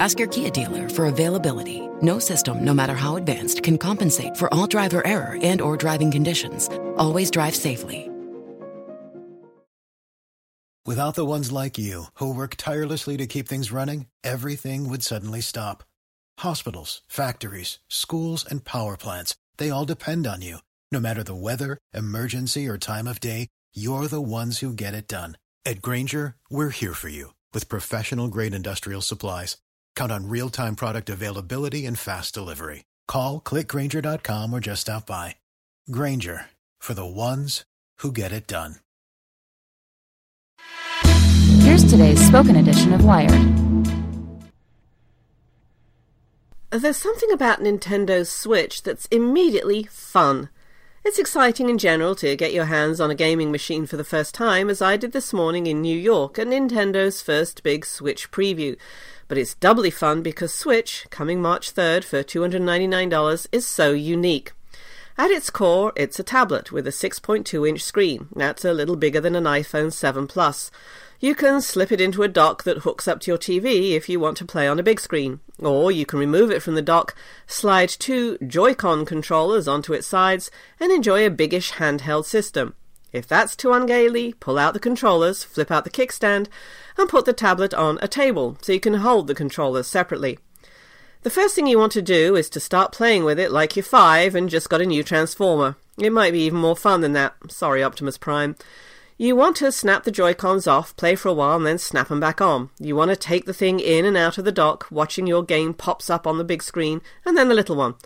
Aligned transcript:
Ask 0.00 0.18
your 0.18 0.28
Kia 0.28 0.50
dealer 0.50 0.88
for 0.88 1.06
availability. 1.06 1.88
No 2.00 2.18
system, 2.18 2.64
no 2.64 2.72
matter 2.74 2.94
how 2.94 3.16
advanced, 3.16 3.62
can 3.62 3.76
compensate 3.76 4.36
for 4.36 4.52
all 4.52 4.66
driver 4.66 5.06
error 5.06 5.36
and 5.42 5.60
or 5.60 5.76
driving 5.76 6.10
conditions. 6.10 6.70
Always 6.96 7.30
drive 7.30 7.54
safely. 7.54 8.10
Without 10.86 11.14
the 11.14 11.26
ones 11.26 11.52
like 11.52 11.76
you, 11.76 12.04
who 12.14 12.34
work 12.34 12.54
tirelessly 12.56 13.18
to 13.18 13.26
keep 13.26 13.46
things 13.46 13.70
running, 13.70 14.06
everything 14.24 14.88
would 14.88 15.02
suddenly 15.02 15.42
stop. 15.42 15.84
Hospitals, 16.38 17.02
factories, 17.06 17.78
schools, 17.88 18.46
and 18.50 18.64
power 18.64 18.96
plants, 18.96 19.36
they 19.58 19.68
all 19.68 19.84
depend 19.84 20.26
on 20.26 20.40
you. 20.40 20.58
No 20.90 20.98
matter 20.98 21.22
the 21.22 21.34
weather, 21.34 21.76
emergency, 21.92 22.66
or 22.66 22.78
time 22.78 23.06
of 23.06 23.20
day, 23.20 23.48
you're 23.74 24.06
the 24.06 24.22
ones 24.22 24.60
who 24.60 24.72
get 24.72 24.94
it 24.94 25.06
done. 25.06 25.36
At 25.66 25.82
Grainger, 25.82 26.36
we're 26.48 26.70
here 26.70 26.94
for 26.94 27.10
you 27.10 27.34
with 27.52 27.68
professional 27.68 28.28
grade 28.28 28.54
industrial 28.54 29.02
supplies. 29.02 29.58
Count 30.00 30.12
on 30.12 30.28
real 30.30 30.48
time 30.48 30.76
product 30.76 31.10
availability 31.10 31.84
and 31.84 31.98
fast 31.98 32.32
delivery. 32.32 32.84
Call 33.06 33.38
clickgrainger.com 33.38 34.54
or 34.54 34.58
just 34.58 34.80
stop 34.80 35.04
by. 35.04 35.36
Grainger 35.90 36.46
for 36.78 36.94
the 36.94 37.04
ones 37.04 37.64
who 37.98 38.10
get 38.10 38.32
it 38.32 38.46
done. 38.46 38.76
Here's 41.60 41.84
today's 41.84 42.26
spoken 42.26 42.56
edition 42.56 42.94
of 42.94 43.04
Wired. 43.04 43.30
There's 46.70 46.96
something 46.96 47.30
about 47.30 47.60
Nintendo's 47.60 48.30
Switch 48.30 48.82
that's 48.82 49.04
immediately 49.10 49.82
fun. 49.82 50.48
It's 51.02 51.18
exciting 51.18 51.70
in 51.70 51.78
general 51.78 52.14
to 52.16 52.36
get 52.36 52.52
your 52.52 52.66
hands 52.66 53.00
on 53.00 53.10
a 53.10 53.14
gaming 53.14 53.50
machine 53.50 53.86
for 53.86 53.96
the 53.96 54.04
first 54.04 54.34
time, 54.34 54.68
as 54.68 54.82
I 54.82 54.98
did 54.98 55.12
this 55.12 55.32
morning 55.32 55.66
in 55.66 55.80
New 55.80 55.96
York 55.96 56.38
at 56.38 56.46
Nintendo's 56.46 57.22
first 57.22 57.62
big 57.62 57.86
Switch 57.86 58.30
preview. 58.30 58.76
But 59.26 59.38
it's 59.38 59.54
doubly 59.54 59.90
fun 59.90 60.20
because 60.20 60.52
Switch, 60.52 61.06
coming 61.08 61.40
March 61.40 61.74
3rd 61.74 62.04
for 62.04 62.22
$299, 62.22 63.46
is 63.50 63.66
so 63.66 63.92
unique. 63.92 64.52
At 65.16 65.30
its 65.30 65.48
core, 65.48 65.94
it's 65.96 66.18
a 66.18 66.22
tablet 66.22 66.70
with 66.70 66.86
a 66.86 66.90
6.2 66.90 67.66
inch 67.66 67.82
screen. 67.82 68.28
That's 68.36 68.66
a 68.66 68.74
little 68.74 68.96
bigger 68.96 69.22
than 69.22 69.34
an 69.34 69.44
iPhone 69.44 69.94
7 69.94 70.26
Plus. 70.26 70.70
You 71.22 71.34
can 71.34 71.60
slip 71.60 71.92
it 71.92 72.00
into 72.00 72.22
a 72.22 72.28
dock 72.28 72.62
that 72.62 72.78
hooks 72.78 73.06
up 73.06 73.20
to 73.20 73.30
your 73.30 73.36
TV 73.36 73.90
if 73.90 74.08
you 74.08 74.18
want 74.18 74.38
to 74.38 74.46
play 74.46 74.66
on 74.66 74.80
a 74.80 74.82
big 74.82 74.98
screen, 74.98 75.40
or 75.58 75.92
you 75.92 76.06
can 76.06 76.18
remove 76.18 76.50
it 76.50 76.62
from 76.62 76.76
the 76.76 76.80
dock, 76.80 77.14
slide 77.46 77.90
two 77.90 78.38
Joy-Con 78.38 79.04
controllers 79.04 79.68
onto 79.68 79.92
its 79.92 80.06
sides, 80.06 80.50
and 80.80 80.90
enjoy 80.90 81.26
a 81.26 81.30
biggish 81.30 81.72
handheld 81.72 82.24
system. 82.24 82.74
If 83.12 83.26
that's 83.26 83.54
too 83.54 83.70
ungainly, 83.70 84.32
pull 84.32 84.58
out 84.58 84.72
the 84.72 84.80
controllers, 84.80 85.44
flip 85.44 85.70
out 85.70 85.84
the 85.84 85.90
kickstand, 85.90 86.48
and 86.96 87.06
put 87.06 87.26
the 87.26 87.34
tablet 87.34 87.74
on 87.74 87.98
a 88.00 88.08
table 88.08 88.56
so 88.62 88.72
you 88.72 88.80
can 88.80 88.94
hold 88.94 89.26
the 89.26 89.34
controllers 89.34 89.88
separately. 89.88 90.38
The 91.20 91.28
first 91.28 91.54
thing 91.54 91.66
you 91.66 91.78
want 91.78 91.92
to 91.92 92.02
do 92.02 92.34
is 92.34 92.48
to 92.48 92.60
start 92.60 92.92
playing 92.92 93.24
with 93.24 93.38
it 93.38 93.52
like 93.52 93.76
you're 93.76 93.82
five 93.82 94.34
and 94.34 94.48
just 94.48 94.70
got 94.70 94.80
a 94.80 94.86
new 94.86 95.02
Transformer. 95.02 95.76
It 95.98 96.14
might 96.14 96.32
be 96.32 96.40
even 96.44 96.60
more 96.60 96.76
fun 96.76 97.02
than 97.02 97.12
that. 97.12 97.34
Sorry, 97.48 97.82
Optimus 97.82 98.16
Prime. 98.16 98.56
You 99.20 99.36
want 99.36 99.56
to 99.56 99.70
snap 99.70 100.04
the 100.04 100.10
Joy-Cons 100.10 100.66
off, 100.66 100.96
play 100.96 101.14
for 101.14 101.28
a 101.28 101.34
while, 101.34 101.58
and 101.58 101.66
then 101.66 101.76
snap 101.76 102.08
them 102.08 102.20
back 102.20 102.40
on. 102.40 102.70
You 102.78 102.96
want 102.96 103.10
to 103.10 103.16
take 103.16 103.44
the 103.44 103.52
thing 103.52 103.78
in 103.78 104.06
and 104.06 104.16
out 104.16 104.38
of 104.38 104.46
the 104.46 104.50
dock, 104.50 104.86
watching 104.90 105.26
your 105.26 105.42
game 105.42 105.74
pops 105.74 106.08
up 106.08 106.26
on 106.26 106.38
the 106.38 106.42
big 106.42 106.62
screen, 106.62 107.02
and 107.26 107.36
then 107.36 107.50
the 107.50 107.54
little 107.54 107.76
one. 107.76 107.96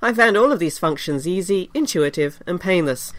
I 0.00 0.12
found 0.12 0.36
all 0.36 0.52
of 0.52 0.60
these 0.60 0.78
functions 0.78 1.26
easy, 1.26 1.70
intuitive, 1.74 2.40
and 2.46 2.60
painless. 2.60 3.12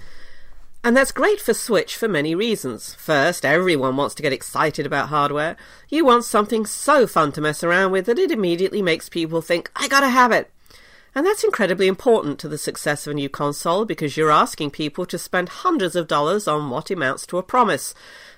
And 0.81 0.95
that's 0.95 1.11
great 1.11 1.41
for 1.41 1.53
Switch 1.53 1.97
for 1.97 2.07
many 2.07 2.33
reasons. 2.33 2.93
First, 2.93 3.43
everyone 3.43 3.97
wants 3.97 4.15
to 4.15 4.23
get 4.23 4.31
excited 4.31 4.85
about 4.85 5.09
hardware. 5.09 5.57
You 5.89 6.05
want 6.05 6.23
something 6.23 6.65
so 6.65 7.05
fun 7.05 7.33
to 7.33 7.41
mess 7.41 7.65
around 7.65 7.91
with 7.91 8.05
that 8.05 8.17
it 8.17 8.31
immediately 8.31 8.81
makes 8.81 9.09
people 9.09 9.41
think, 9.41 9.69
I 9.75 9.89
gotta 9.89 10.07
have 10.07 10.31
it. 10.31 10.49
And 11.13 11.25
that's 11.25 11.43
incredibly 11.43 11.87
important 11.87 12.39
to 12.39 12.47
the 12.47 12.57
success 12.57 13.05
of 13.05 13.11
a 13.11 13.15
new 13.15 13.27
console 13.27 13.83
because 13.83 14.15
you're 14.15 14.31
asking 14.31 14.71
people 14.71 15.05
to 15.07 15.17
spend 15.17 15.49
hundreds 15.49 15.95
of 15.95 16.07
dollars 16.07 16.47
on 16.47 16.69
what 16.69 16.89
amounts 16.89 17.25
to 17.27 17.37
a 17.37 17.43
promise. 17.43 17.93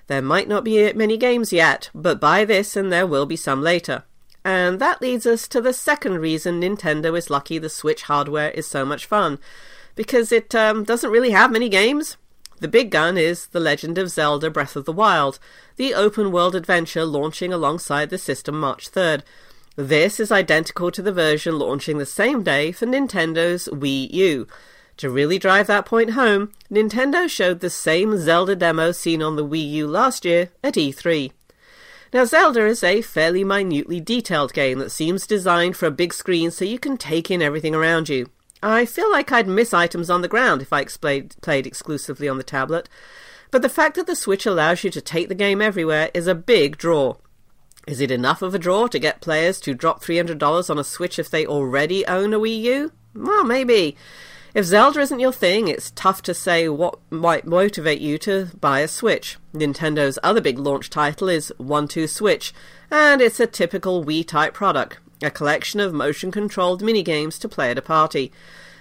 There 0.08 0.22
might 0.22 0.48
not 0.48 0.64
be 0.64 0.92
many 0.92 1.16
games 1.16 1.52
yet, 1.52 1.90
but 1.94 2.20
buy 2.20 2.44
this 2.44 2.76
and 2.76 2.92
there 2.92 3.06
will 3.06 3.26
be 3.26 3.36
some 3.36 3.62
later. 3.62 4.02
And 4.44 4.78
that 4.80 5.00
leads 5.00 5.24
us 5.24 5.48
to 5.48 5.60
the 5.60 5.72
second 5.72 6.18
reason 6.18 6.60
Nintendo 6.60 7.16
is 7.16 7.30
lucky 7.30 7.58
the 7.58 7.70
Switch 7.70 8.02
hardware 8.02 8.50
is 8.50 8.66
so 8.66 8.84
much 8.84 9.06
fun. 9.06 9.38
Because 9.94 10.32
it 10.32 10.54
um, 10.54 10.84
doesn't 10.84 11.10
really 11.10 11.30
have 11.30 11.52
many 11.52 11.68
games. 11.68 12.16
The 12.60 12.68
big 12.68 12.90
gun 12.90 13.16
is 13.16 13.46
The 13.46 13.60
Legend 13.60 13.98
of 13.98 14.10
Zelda 14.10 14.50
Breath 14.50 14.76
of 14.76 14.84
the 14.84 14.92
Wild, 14.92 15.38
the 15.76 15.94
open 15.94 16.32
world 16.32 16.54
adventure 16.54 17.04
launching 17.04 17.52
alongside 17.52 18.10
the 18.10 18.18
system 18.18 18.58
March 18.58 18.90
3rd. 18.90 19.22
This 19.76 20.20
is 20.20 20.30
identical 20.30 20.92
to 20.92 21.02
the 21.02 21.10
version 21.10 21.58
launching 21.58 21.98
the 21.98 22.06
same 22.06 22.44
day 22.44 22.70
for 22.70 22.86
Nintendo's 22.86 23.68
Wii 23.72 24.08
U. 24.12 24.46
To 24.98 25.10
really 25.10 25.36
drive 25.36 25.66
that 25.66 25.84
point 25.84 26.10
home, 26.10 26.52
Nintendo 26.70 27.28
showed 27.28 27.58
the 27.58 27.70
same 27.70 28.16
Zelda 28.16 28.54
demo 28.54 28.92
seen 28.92 29.20
on 29.20 29.34
the 29.34 29.44
Wii 29.44 29.68
U 29.72 29.88
last 29.88 30.24
year 30.24 30.50
at 30.62 30.74
E3. 30.74 31.32
Now, 32.12 32.24
Zelda 32.24 32.64
is 32.66 32.84
a 32.84 33.02
fairly 33.02 33.42
minutely 33.42 33.98
detailed 33.98 34.52
game 34.52 34.78
that 34.78 34.92
seems 34.92 35.26
designed 35.26 35.76
for 35.76 35.86
a 35.86 35.90
big 35.90 36.14
screen 36.14 36.52
so 36.52 36.64
you 36.64 36.78
can 36.78 36.96
take 36.96 37.28
in 37.28 37.42
everything 37.42 37.74
around 37.74 38.08
you. 38.08 38.30
I 38.62 38.86
feel 38.86 39.10
like 39.10 39.32
I'd 39.32 39.48
miss 39.48 39.74
items 39.74 40.08
on 40.08 40.22
the 40.22 40.28
ground 40.28 40.62
if 40.62 40.72
I 40.72 40.82
explayed, 40.82 41.34
played 41.42 41.66
exclusively 41.66 42.28
on 42.28 42.38
the 42.38 42.44
tablet, 42.44 42.88
but 43.50 43.62
the 43.62 43.68
fact 43.68 43.96
that 43.96 44.06
the 44.06 44.14
Switch 44.14 44.46
allows 44.46 44.84
you 44.84 44.90
to 44.90 45.00
take 45.00 45.28
the 45.28 45.34
game 45.34 45.60
everywhere 45.60 46.12
is 46.14 46.28
a 46.28 46.34
big 46.36 46.76
draw. 46.76 47.16
Is 47.86 48.00
it 48.00 48.10
enough 48.10 48.40
of 48.40 48.54
a 48.54 48.58
draw 48.58 48.86
to 48.86 48.98
get 48.98 49.20
players 49.20 49.60
to 49.60 49.74
drop 49.74 50.02
$300 50.02 50.70
on 50.70 50.78
a 50.78 50.84
Switch 50.84 51.18
if 51.18 51.28
they 51.28 51.46
already 51.46 52.06
own 52.06 52.32
a 52.32 52.38
Wii 52.38 52.62
U? 52.62 52.92
Well, 53.14 53.44
maybe. 53.44 53.96
If 54.54 54.64
Zelda 54.66 55.00
isn't 55.00 55.20
your 55.20 55.32
thing, 55.32 55.68
it's 55.68 55.90
tough 55.90 56.22
to 56.22 56.32
say 56.32 56.68
what 56.68 56.98
might 57.10 57.44
motivate 57.44 58.00
you 58.00 58.16
to 58.18 58.50
buy 58.58 58.80
a 58.80 58.88
Switch. 58.88 59.36
Nintendo's 59.52 60.18
other 60.22 60.40
big 60.40 60.58
launch 60.58 60.88
title 60.88 61.28
is 61.28 61.52
1-2 61.60 62.08
Switch, 62.08 62.54
and 62.90 63.20
it's 63.20 63.40
a 63.40 63.46
typical 63.46 64.04
Wii 64.04 64.26
type 64.26 64.54
product, 64.54 64.98
a 65.22 65.30
collection 65.30 65.80
of 65.80 65.92
motion 65.92 66.30
controlled 66.30 66.82
minigames 66.82 67.38
to 67.40 67.48
play 67.48 67.70
at 67.70 67.78
a 67.78 67.82
party. 67.82 68.32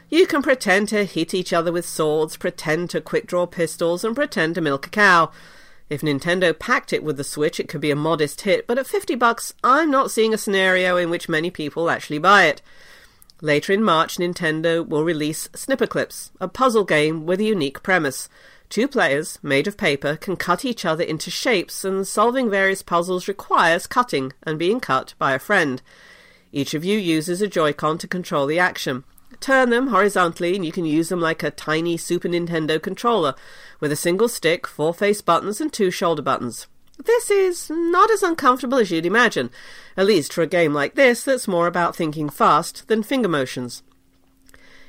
You 0.10 0.28
can 0.28 0.44
pretend 0.44 0.90
to 0.90 1.06
hit 1.06 1.34
each 1.34 1.52
other 1.52 1.72
with 1.72 1.88
swords, 1.88 2.38
pretend 2.38 2.92
to 2.92 3.02
quick 3.02 3.26
draw 3.26 3.48
pistols, 3.48 4.06
and 4.06 4.16
pretend 4.16 4.56
to 4.56 4.62
milk 4.62 4.88
a 4.88 4.90
cow. 4.90 5.32
If 5.90 6.02
Nintendo 6.02 6.58
packed 6.58 6.94
it 6.94 7.04
with 7.04 7.18
the 7.18 7.24
Switch, 7.24 7.60
it 7.60 7.68
could 7.68 7.82
be 7.82 7.92
a 7.92 7.96
modest 7.96 8.42
hit, 8.42 8.66
but 8.66 8.78
at 8.78 8.88
50 8.88 9.16
bucks, 9.16 9.54
I'm 9.64 9.92
not 9.92 10.12
seeing 10.12 10.34
a 10.34 10.38
scenario 10.38 10.98
in 10.98 11.10
which 11.10 11.30
many 11.30 11.52
people 11.52 11.90
actually 11.90 12.20
buy 12.20 12.46
it. 12.46 12.62
Later 13.42 13.74
in 13.74 13.84
March, 13.84 14.18
Nintendo 14.18 14.88
will 14.88 15.04
release 15.04 15.50
Snipperclips, 15.50 16.32
a 16.40 16.48
puzzle 16.48 16.86
game 16.86 17.26
with 17.26 17.42
a 17.42 17.46
unique 17.46 17.84
premise. 17.84 18.30
Two 18.70 18.88
players, 18.88 19.38
made 19.44 19.68
of 19.68 19.78
paper, 19.78 20.16
can 20.16 20.38
cut 20.38 20.64
each 20.64 20.86
other 20.86 21.04
into 21.04 21.30
shapes, 21.30 21.84
and 21.84 22.08
solving 22.08 22.50
various 22.50 22.82
puzzles 22.82 23.28
requires 23.28 23.86
cutting 23.86 24.32
and 24.44 24.58
being 24.58 24.80
cut 24.80 25.14
by 25.20 25.34
a 25.34 25.40
friend. 25.40 25.82
Each 26.54 26.74
of 26.74 26.86
you 26.86 26.98
uses 26.98 27.42
a 27.42 27.48
Joy-Con 27.48 27.98
to 27.98 28.08
control 28.08 28.48
the 28.48 28.60
action. 28.60 29.04
Turn 29.44 29.72
them 29.72 29.88
horizontally, 29.88 30.56
and 30.56 30.66
you 30.66 30.72
can 30.72 30.86
use 30.86 31.10
them 31.10 31.20
like 31.20 31.44
a 31.44 31.52
tiny 31.52 31.98
Super 31.98 32.30
Nintendo 32.30 32.82
controller, 32.82 33.36
with 33.82 33.92
a 33.92 33.98
single 33.98 34.30
stick, 34.30 34.66
four 34.66 34.94
face 34.94 35.20
buttons, 35.20 35.60
and 35.60 35.74
two 35.74 35.92
shoulder 35.92 36.22
buttons. 36.22 36.68
This 37.04 37.30
is 37.30 37.70
not 37.70 38.10
as 38.10 38.24
uncomfortable 38.24 38.78
as 38.78 38.90
you'd 38.90 39.06
imagine, 39.06 39.50
at 39.98 40.06
least 40.06 40.32
for 40.32 40.44
a 40.44 40.48
game 40.48 40.74
like 40.74 40.96
this 40.96 41.26
that's 41.26 41.46
more 41.46 41.68
about 41.68 41.94
thinking 41.94 42.30
fast 42.30 42.88
than 42.88 43.04
finger 43.04 43.28
motions. 43.28 43.84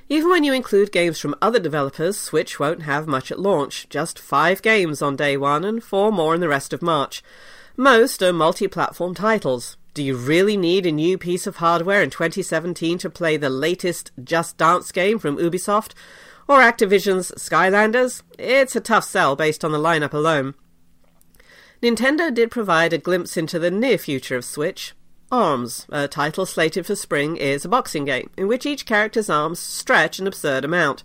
Even 0.08 0.30
when 0.30 0.44
you 0.44 0.52
include 0.52 0.92
games 0.92 1.18
from 1.18 1.34
other 1.42 1.58
developers, 1.58 2.16
Switch 2.16 2.60
won't 2.60 2.82
have 2.82 3.08
much 3.08 3.32
at 3.32 3.40
launch, 3.40 3.88
just 3.88 4.20
five 4.20 4.62
games 4.62 5.02
on 5.02 5.16
day 5.16 5.36
one 5.36 5.64
and 5.64 5.82
four 5.82 6.12
more 6.12 6.32
in 6.32 6.40
the 6.40 6.46
rest 6.46 6.72
of 6.72 6.80
March. 6.80 7.24
Most 7.76 8.22
are 8.22 8.32
multi 8.32 8.68
platform 8.68 9.16
titles. 9.16 9.76
Do 9.94 10.02
you 10.04 10.16
really 10.16 10.56
need 10.56 10.86
a 10.86 10.92
new 10.92 11.18
piece 11.18 11.44
of 11.44 11.56
hardware 11.56 12.04
in 12.04 12.10
2017 12.10 12.98
to 12.98 13.10
play 13.10 13.36
the 13.36 13.50
latest 13.50 14.12
Just 14.22 14.56
Dance 14.56 14.92
game 14.92 15.18
from 15.18 15.38
Ubisoft? 15.38 15.92
Or 16.46 16.60
Activision's 16.60 17.32
Skylanders? 17.32 18.22
It's 18.38 18.76
a 18.76 18.80
tough 18.80 19.02
sell 19.02 19.34
based 19.34 19.64
on 19.64 19.72
the 19.72 19.78
lineup 19.78 20.12
alone. 20.12 20.54
Nintendo 21.82 22.32
did 22.32 22.52
provide 22.52 22.92
a 22.92 22.98
glimpse 22.98 23.36
into 23.36 23.58
the 23.58 23.72
near 23.72 23.98
future 23.98 24.36
of 24.36 24.44
Switch. 24.44 24.94
Arms, 25.32 25.84
a 25.88 26.06
title 26.06 26.46
slated 26.46 26.86
for 26.86 26.94
spring, 26.94 27.36
is 27.36 27.64
a 27.64 27.68
boxing 27.68 28.04
game 28.04 28.30
in 28.36 28.46
which 28.46 28.66
each 28.66 28.86
character's 28.86 29.28
arms 29.28 29.58
stretch 29.58 30.20
an 30.20 30.28
absurd 30.28 30.64
amount. 30.64 31.02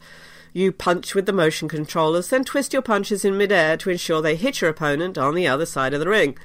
You 0.54 0.72
punch 0.72 1.16
with 1.16 1.26
the 1.26 1.34
motion 1.34 1.68
controllers, 1.68 2.30
then 2.30 2.44
twist 2.44 2.74
your 2.74 2.84
punches 2.84 3.26
in 3.26 3.38
midair 3.40 3.76
to 3.78 3.90
ensure 3.90 4.22
they 4.22 4.36
hit 4.36 4.62
your 4.62 4.70
opponent 4.70 5.18
on 5.18 5.34
the 5.34 5.48
other 5.48 5.66
side 5.66 5.96
of 5.96 6.00
the 6.00 6.08
ring. 6.10 6.38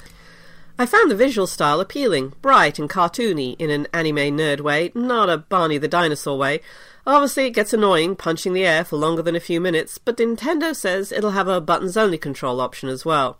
I 0.76 0.86
found 0.86 1.08
the 1.08 1.14
visual 1.14 1.46
style 1.46 1.78
appealing, 1.78 2.32
bright 2.42 2.80
and 2.80 2.90
cartoony 2.90 3.54
in 3.60 3.70
an 3.70 3.86
anime 3.92 4.36
nerd 4.36 4.60
way, 4.60 4.90
not 4.92 5.30
a 5.30 5.38
Barney 5.38 5.78
the 5.78 5.86
dinosaur 5.86 6.36
way. 6.36 6.60
Obviously, 7.06 7.46
it 7.46 7.50
gets 7.50 7.72
annoying 7.72 8.16
punching 8.16 8.54
the 8.54 8.66
air 8.66 8.84
for 8.84 8.96
longer 8.96 9.22
than 9.22 9.36
a 9.36 9.40
few 9.40 9.60
minutes, 9.60 9.98
but 9.98 10.16
Nintendo 10.16 10.74
says 10.74 11.12
it'll 11.12 11.30
have 11.30 11.46
a 11.46 11.60
buttons 11.60 11.96
only 11.96 12.18
control 12.18 12.60
option 12.60 12.88
as 12.88 13.04
well. 13.04 13.38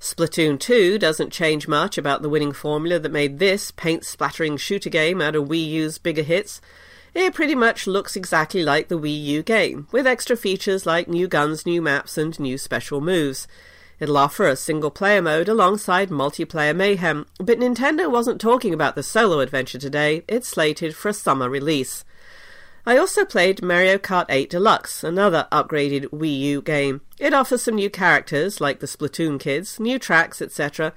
Splatoon 0.00 0.60
2 0.60 0.98
doesn't 0.98 1.32
change 1.32 1.66
much 1.66 1.96
about 1.96 2.20
the 2.20 2.28
winning 2.28 2.52
formula 2.52 2.98
that 2.98 3.10
made 3.10 3.38
this 3.38 3.70
paint 3.70 4.04
splattering 4.04 4.58
shooter 4.58 4.90
game 4.90 5.22
out 5.22 5.34
of 5.34 5.44
Wii 5.44 5.66
U's 5.66 5.96
bigger 5.96 6.22
hits. 6.22 6.60
It 7.14 7.32
pretty 7.32 7.54
much 7.54 7.86
looks 7.86 8.16
exactly 8.16 8.62
like 8.62 8.88
the 8.88 8.98
Wii 8.98 9.24
U 9.24 9.42
game, 9.42 9.88
with 9.92 10.06
extra 10.06 10.36
features 10.36 10.84
like 10.84 11.08
new 11.08 11.26
guns, 11.26 11.64
new 11.64 11.80
maps, 11.80 12.18
and 12.18 12.38
new 12.38 12.58
special 12.58 13.00
moves. 13.00 13.48
It'll 14.04 14.18
offer 14.18 14.46
a 14.46 14.54
single 14.54 14.90
player 14.90 15.22
mode 15.22 15.48
alongside 15.48 16.10
multiplayer 16.10 16.76
mayhem, 16.76 17.24
but 17.38 17.58
Nintendo 17.58 18.10
wasn't 18.10 18.38
talking 18.38 18.74
about 18.74 18.96
the 18.96 19.02
solo 19.02 19.40
adventure 19.40 19.78
today, 19.78 20.24
it's 20.28 20.46
slated 20.46 20.94
for 20.94 21.08
a 21.08 21.14
summer 21.14 21.48
release. 21.48 22.04
I 22.84 22.98
also 22.98 23.24
played 23.24 23.62
Mario 23.62 23.96
Kart 23.96 24.26
8 24.28 24.50
Deluxe, 24.50 25.04
another 25.04 25.48
upgraded 25.50 26.10
Wii 26.10 26.38
U 26.38 26.60
game. 26.60 27.00
It 27.18 27.32
offers 27.32 27.62
some 27.62 27.76
new 27.76 27.88
characters, 27.88 28.60
like 28.60 28.80
the 28.80 28.86
Splatoon 28.86 29.40
kids, 29.40 29.80
new 29.80 29.98
tracks, 29.98 30.42
etc., 30.42 30.92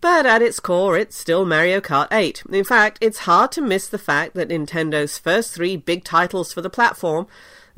but 0.00 0.24
at 0.24 0.40
its 0.40 0.60
core, 0.60 0.96
it's 0.96 1.18
still 1.18 1.44
Mario 1.44 1.80
Kart 1.80 2.06
8. 2.12 2.44
In 2.48 2.62
fact, 2.62 2.96
it's 3.00 3.26
hard 3.26 3.50
to 3.52 3.60
miss 3.60 3.88
the 3.88 3.98
fact 3.98 4.36
that 4.36 4.50
Nintendo's 4.50 5.18
first 5.18 5.52
three 5.52 5.76
big 5.76 6.04
titles 6.04 6.52
for 6.52 6.60
the 6.60 6.70
platform, 6.70 7.26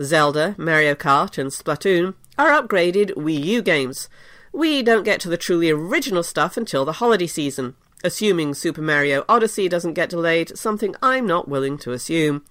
Zelda, 0.03 0.55
Mario 0.59 0.95
Kart, 0.95 1.39
and 1.39 1.51
Splatoon, 1.51 2.13
are 2.37 2.51
upgraded 2.51 3.15
Wii 3.15 3.43
U 3.45 3.63
games. 3.63 4.11
We 4.55 4.85
don't 4.85 5.03
get 5.03 5.19
to 5.23 5.29
the 5.29 5.37
truly 5.37 5.69
original 5.69 6.23
stuff 6.23 6.57
until 6.57 6.85
the 6.85 6.93
holiday 6.93 7.27
season, 7.27 7.75
assuming 8.05 8.55
Super 8.55 8.83
Mario 8.83 9.25
Odyssey 9.29 9.69
doesn't 9.69 9.95
get 9.95 10.11
delayed, 10.11 10.57
something 10.57 10.95
I'm 11.03 11.27
not 11.27 11.49
willing 11.49 11.77
to 11.79 11.91
assume. 11.91 12.45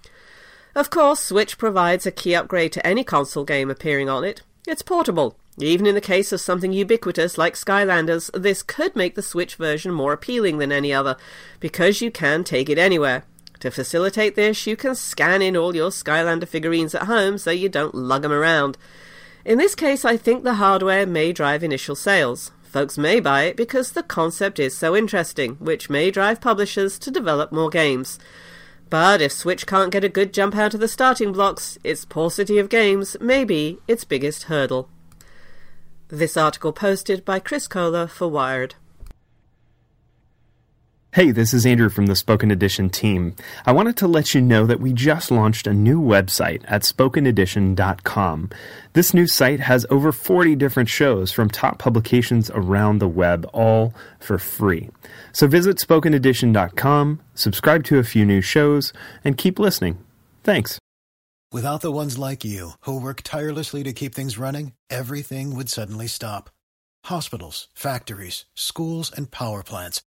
Of 0.74 0.90
course, 0.90 1.20
Switch 1.20 1.56
provides 1.56 2.04
a 2.04 2.10
key 2.10 2.34
upgrade 2.34 2.72
to 2.72 2.86
any 2.86 3.04
console 3.04 3.44
game 3.44 3.70
appearing 3.70 4.10
on 4.10 4.22
it. 4.22 4.42
It's 4.66 4.82
portable. 4.82 5.38
Even 5.56 5.86
in 5.86 5.94
the 5.94 6.00
case 6.02 6.30
of 6.30 6.42
something 6.42 6.74
ubiquitous 6.74 7.38
like 7.38 7.54
Skylanders, 7.54 8.30
this 8.34 8.62
could 8.62 8.94
make 8.94 9.14
the 9.14 9.22
Switch 9.22 9.56
version 9.56 9.90
more 9.90 10.12
appealing 10.12 10.58
than 10.58 10.72
any 10.72 10.92
other, 10.92 11.16
because 11.58 12.02
you 12.02 12.10
can 12.10 12.44
take 12.44 12.68
it 12.68 12.76
anywhere. 12.76 13.24
To 13.60 13.70
facilitate 13.70 14.36
this, 14.36 14.66
you 14.66 14.76
can 14.76 14.94
scan 14.94 15.40
in 15.40 15.56
all 15.56 15.74
your 15.74 15.88
Skylander 15.88 16.46
figurines 16.46 16.94
at 16.94 17.04
home 17.04 17.38
so 17.38 17.50
you 17.50 17.70
don't 17.70 17.94
lug 17.94 18.20
them 18.20 18.32
around. 18.32 18.76
In 19.44 19.58
this 19.58 19.74
case, 19.74 20.06
I 20.06 20.16
think 20.16 20.42
the 20.42 20.54
hardware 20.54 21.06
may 21.06 21.30
drive 21.30 21.62
initial 21.62 21.94
sales. 21.94 22.50
Folks 22.62 22.96
may 22.96 23.20
buy 23.20 23.42
it 23.42 23.56
because 23.56 23.92
the 23.92 24.02
concept 24.02 24.58
is 24.58 24.76
so 24.76 24.96
interesting, 24.96 25.56
which 25.56 25.90
may 25.90 26.10
drive 26.10 26.40
publishers 26.40 26.98
to 27.00 27.10
develop 27.10 27.52
more 27.52 27.68
games. 27.68 28.18
But 28.88 29.20
if 29.20 29.32
Switch 29.32 29.66
can't 29.66 29.92
get 29.92 30.02
a 30.02 30.08
good 30.08 30.32
jump 30.32 30.56
out 30.56 30.72
of 30.72 30.80
the 30.80 30.88
starting 30.88 31.30
blocks, 31.30 31.78
its 31.84 32.06
paucity 32.06 32.58
of 32.58 32.70
games 32.70 33.18
may 33.20 33.44
be 33.44 33.78
its 33.86 34.04
biggest 34.04 34.44
hurdle. 34.44 34.88
This 36.08 36.36
article 36.38 36.72
posted 36.72 37.22
by 37.24 37.38
Chris 37.38 37.68
Kohler 37.68 38.06
for 38.06 38.28
Wired. 38.28 38.76
Hey, 41.14 41.30
this 41.30 41.54
is 41.54 41.64
Andrew 41.64 41.90
from 41.90 42.06
the 42.06 42.16
Spoken 42.16 42.50
Edition 42.50 42.90
team. 42.90 43.36
I 43.64 43.70
wanted 43.70 43.96
to 43.98 44.08
let 44.08 44.34
you 44.34 44.40
know 44.40 44.66
that 44.66 44.80
we 44.80 44.92
just 44.92 45.30
launched 45.30 45.68
a 45.68 45.72
new 45.72 46.02
website 46.02 46.64
at 46.66 46.82
spokenedition.com. 46.82 48.50
This 48.94 49.14
new 49.14 49.28
site 49.28 49.60
has 49.60 49.86
over 49.90 50.10
40 50.10 50.56
different 50.56 50.88
shows 50.88 51.30
from 51.30 51.48
top 51.48 51.78
publications 51.78 52.50
around 52.52 52.98
the 52.98 53.06
web, 53.06 53.48
all 53.52 53.94
for 54.18 54.38
free. 54.38 54.90
So 55.32 55.46
visit 55.46 55.76
spokenedition.com, 55.76 57.20
subscribe 57.36 57.84
to 57.84 58.00
a 58.00 58.02
few 58.02 58.26
new 58.26 58.40
shows, 58.40 58.92
and 59.24 59.38
keep 59.38 59.60
listening. 59.60 59.98
Thanks. 60.42 60.80
Without 61.52 61.80
the 61.80 61.92
ones 61.92 62.18
like 62.18 62.44
you, 62.44 62.70
who 62.80 63.00
work 63.00 63.20
tirelessly 63.22 63.84
to 63.84 63.92
keep 63.92 64.16
things 64.16 64.36
running, 64.36 64.72
everything 64.90 65.54
would 65.54 65.68
suddenly 65.68 66.08
stop. 66.08 66.50
Hospitals, 67.04 67.68
factories, 67.72 68.46
schools, 68.54 69.12
and 69.16 69.30
power 69.30 69.62
plants, 69.62 70.02